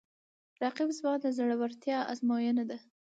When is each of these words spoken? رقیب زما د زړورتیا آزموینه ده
رقیب 0.61 0.89
زما 0.97 1.13
د 1.23 1.25
زړورتیا 1.37 1.97
آزموینه 2.11 2.63
ده 2.69 2.77